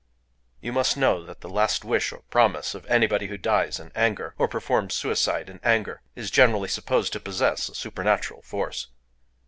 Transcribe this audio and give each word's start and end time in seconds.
—You 0.61 0.73
must 0.73 0.97
know 0.97 1.23
that 1.25 1.41
the 1.41 1.47
last 1.47 1.85
wish 1.85 2.11
or 2.11 2.23
promise 2.31 2.73
of 2.73 2.87
anybody 2.87 3.27
who 3.27 3.37
dies 3.37 3.79
in 3.79 3.91
anger, 3.93 4.33
or 4.39 4.47
performs 4.47 4.95
suicide 4.95 5.47
in 5.47 5.59
anger, 5.61 6.01
is 6.15 6.31
generally 6.31 6.69
supposed 6.69 7.13
to 7.13 7.19
possess 7.19 7.69
a 7.69 7.75
supernatural 7.75 8.41
force. 8.41 8.87